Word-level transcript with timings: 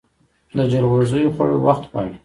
د 0.57 0.59
جلغوزیو 0.71 1.33
خوړل 1.35 1.59
وخت 1.67 1.83
غواړي. 1.91 2.13